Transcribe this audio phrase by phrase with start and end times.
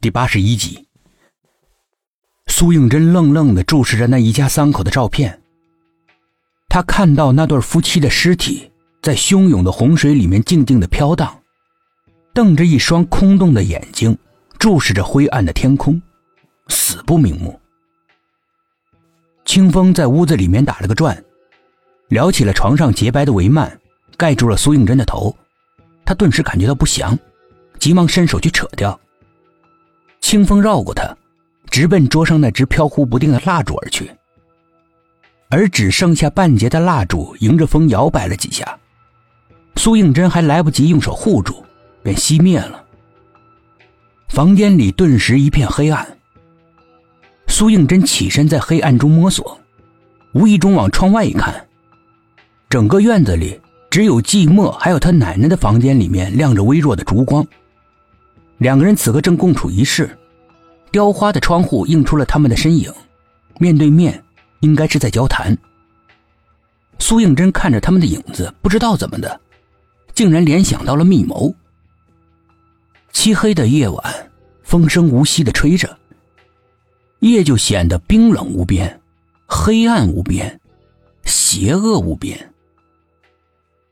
[0.00, 0.86] 第八十一集，
[2.48, 5.40] 苏应真愣愣的注视着那一家三口的照片。
[6.68, 8.70] 他看到那对夫妻的尸体
[9.00, 11.40] 在汹涌的洪水里面静静的飘荡，
[12.34, 14.16] 瞪着一双空洞的眼睛，
[14.58, 16.00] 注视着灰暗的天空，
[16.68, 17.58] 死不瞑目。
[19.46, 21.24] 清风在屋子里面打了个转，
[22.08, 23.70] 撩起了床上洁白的帷幔，
[24.18, 25.34] 盖住了苏应真的头。
[26.04, 27.18] 他顿时感觉到不祥，
[27.78, 29.00] 急忙伸手去扯掉。
[30.24, 31.14] 清风绕过他，
[31.68, 34.10] 直奔桌上那只飘忽不定的蜡烛而去。
[35.50, 38.78] 而只剩下半截的蜡烛迎着风摇摆了几下，
[39.76, 41.62] 苏应真还来不及用手护住，
[42.02, 42.82] 便熄灭了。
[44.30, 46.16] 房间里顿时一片黑暗。
[47.46, 49.60] 苏应真起身在黑暗中摸索，
[50.32, 51.66] 无意中往窗外一看，
[52.70, 53.60] 整个院子里
[53.90, 57.46] 只有季末还有他奶奶的房间里面亮着微弱的烛光。
[58.64, 60.16] 两个人此刻正共处一室，
[60.90, 62.90] 雕花的窗户映出了他们的身影，
[63.58, 64.18] 面对面。
[64.60, 65.54] 应该是在交谈。
[66.98, 69.38] 苏应真看着他们的影子，不知道怎么的，
[70.14, 71.54] 竟然联想到了密谋。
[73.12, 74.30] 漆黑的夜晚，
[74.62, 75.98] 风声无息的吹着，
[77.18, 78.98] 夜就显得冰冷无边，
[79.46, 80.58] 黑暗无边，
[81.26, 82.54] 邪恶无边。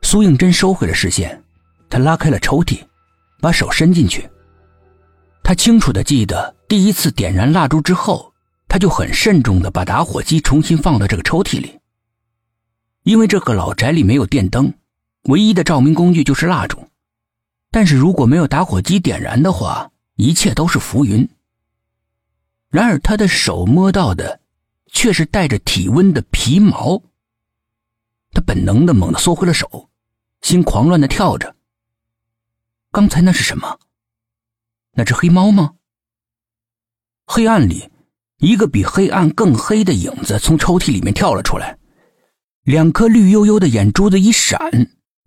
[0.00, 1.44] 苏应真收回了视线，
[1.90, 2.78] 他拉开了抽屉，
[3.42, 4.26] 把手伸进去。
[5.44, 8.34] 他清楚的记得，第一次点燃蜡烛之后。
[8.66, 11.78] 他就很慎重的把打火机重新放到这个抽屉里，
[13.04, 14.74] 因为这个老宅里没有电灯，
[15.24, 16.88] 唯一的照明工具就是蜡烛。
[17.70, 21.28] 但是如果没有打火机点燃的话，一切都是浮云。
[22.68, 24.40] 然而他的手摸到的，
[24.90, 27.00] 却是带着体温的皮毛。
[28.32, 29.88] 他本能的猛地缩回了手，
[30.40, 31.54] 心狂乱的跳着。
[32.90, 33.78] 刚才那是什么？
[34.94, 35.74] 那只黑猫吗？
[37.26, 37.90] 黑暗里。
[38.38, 41.78] 一个比黑暗更黑的影子从抽屉里面跳了出来，
[42.64, 44.58] 两颗绿油油的眼珠子一闪，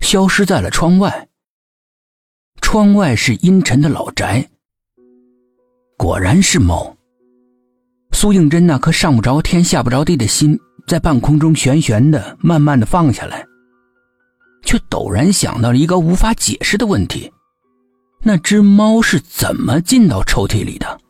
[0.00, 1.28] 消失在了窗外。
[2.60, 4.46] 窗外是阴沉的老宅，
[5.96, 6.94] 果然是猫。
[8.12, 13.46] 苏应真那颗上不着天下不着地的心，在半空中悬悬的、慢慢的放下来，
[14.62, 17.32] 却陡然想到了一个无法解释的问题：
[18.22, 21.00] 那只猫是怎么进到抽屉里的？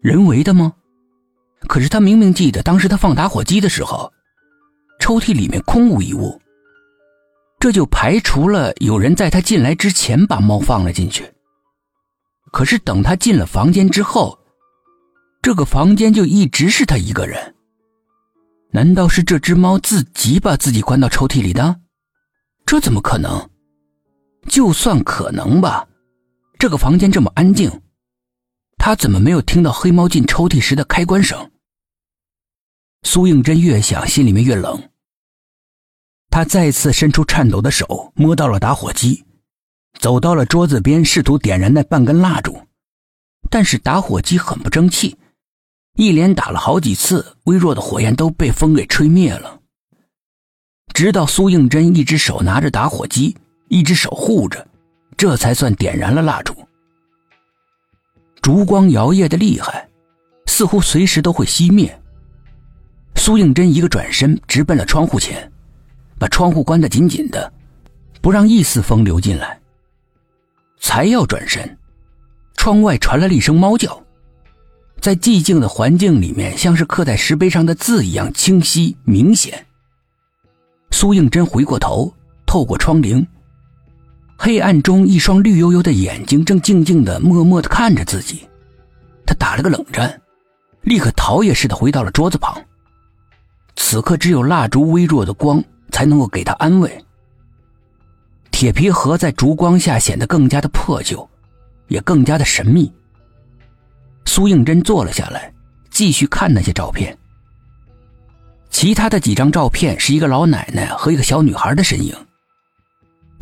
[0.00, 0.74] 人为的吗？
[1.68, 4.12] 可是他明明记得，当时他放打火机的时候，
[4.98, 6.40] 抽屉里面空无一物。
[7.58, 11.30] 这就排除了有人在他进来之前把猫放了进去。
[12.50, 14.38] 可是等他进了房间之后，
[15.42, 17.54] 这个房间就一直是他一个人。
[18.72, 21.80] 难道是这只猫自己把自己关到抽屉里的？
[22.64, 23.48] 这怎么可能？
[24.48, 25.86] 就算可能吧，
[26.60, 27.80] 这个房间这么安静。
[28.76, 31.50] 他怎么没有听到黑猫进抽屉时的开关声？
[33.02, 34.90] 苏应真越想，心里面越冷。
[36.28, 39.24] 他再次伸出颤抖的手，摸到了打火机，
[39.98, 42.60] 走到了桌子边，试图点燃那半根蜡烛，
[43.48, 45.16] 但是打火机很不争气，
[45.94, 49.62] 一连打了好几次，微弱的火焰都被风给吹灭了。
[50.92, 53.38] 直到苏应真一只手拿着打火机，
[53.68, 54.68] 一只手护着，
[55.20, 56.54] 这才算点燃了蜡烛。
[58.40, 59.86] 烛光摇曳的厉害，
[60.46, 61.94] 似乎随时都会熄灭。
[63.16, 65.52] 苏应真一个转身，直奔了窗户前，
[66.18, 67.52] 把窗户关得紧紧的，
[68.22, 69.60] 不让一丝风流进来。
[70.78, 71.76] 才要转身，
[72.56, 74.02] 窗外传来了一声猫叫，
[75.02, 79.66] 在寂静的环境里面，像是刻在石碑上的字一样清晰明显。
[80.92, 82.10] 苏应真回过头，
[82.46, 83.26] 透过窗棂。
[84.42, 88.48] 黑暗中，一双绿油油的眼睛正静静的、默默的看着自己。
[89.26, 90.18] 他打了个冷战，
[90.80, 92.58] 立刻逃也似的回到了桌子旁。
[93.76, 97.04] 此刻，只有蜡烛微弱的光才能够给他安慰。
[98.50, 101.28] 铁皮盒在烛光下显得更加的破旧，
[101.88, 102.90] 也更加的神秘。
[104.24, 105.52] 苏应真坐了下来，
[105.90, 107.14] 继续看那些照片。
[108.70, 112.14] 其他的几张照片是一个老奶奶和一个小女孩的身影。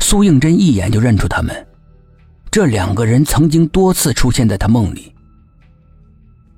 [0.09, 1.67] 苏应真一眼就认出他们，
[2.49, 5.13] 这两个人曾经多次出现在他梦里。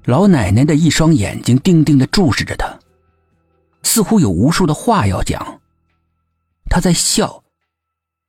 [0.05, 2.79] 老奶奶的一双眼睛定定的注视着他，
[3.83, 5.59] 似乎有无数的话要讲。
[6.69, 7.43] 他在笑，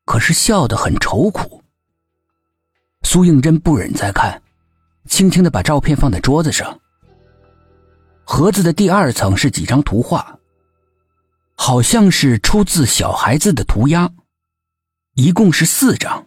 [0.07, 1.63] 可是笑得很愁苦。
[3.05, 4.43] 苏应真不忍再看，
[5.07, 6.81] 轻轻的把照片放在桌子上。
[8.25, 10.37] 盒子的第二层是几张图画，
[11.55, 14.11] 好像是出自小孩子的涂鸦。
[15.14, 16.26] 一共是四张。